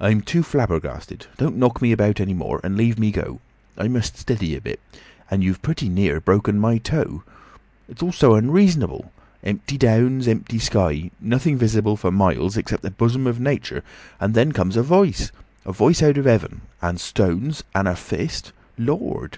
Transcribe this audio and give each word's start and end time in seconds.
"I'm 0.00 0.22
too 0.22 0.42
flabbergasted. 0.42 1.26
Don't 1.36 1.58
knock 1.58 1.82
me 1.82 1.92
about 1.92 2.18
any 2.18 2.32
more. 2.32 2.62
And 2.64 2.78
leave 2.78 2.98
me 2.98 3.10
go. 3.10 3.40
I 3.76 3.88
must 3.88 4.14
get 4.14 4.20
steady 4.20 4.56
a 4.56 4.60
bit. 4.62 4.80
And 5.30 5.44
you've 5.44 5.60
pretty 5.60 5.90
near 5.90 6.18
broken 6.18 6.58
my 6.58 6.78
toe. 6.78 7.24
It's 7.86 8.02
all 8.02 8.10
so 8.10 8.36
unreasonable. 8.36 9.12
Empty 9.44 9.76
downs, 9.76 10.28
empty 10.28 10.58
sky. 10.58 11.10
Nothing 11.20 11.58
visible 11.58 11.98
for 11.98 12.10
miles 12.10 12.56
except 12.56 12.84
the 12.84 12.90
bosom 12.90 13.26
of 13.26 13.38
Nature. 13.38 13.84
And 14.18 14.32
then 14.32 14.52
comes 14.52 14.78
a 14.78 14.82
voice. 14.82 15.30
A 15.66 15.72
voice 15.74 16.02
out 16.02 16.16
of 16.16 16.24
heaven! 16.24 16.62
And 16.80 16.98
stones! 16.98 17.62
And 17.74 17.86
a 17.86 17.96
fist—Lord!" 17.96 19.36